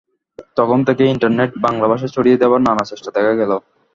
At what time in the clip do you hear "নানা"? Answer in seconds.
2.61-2.83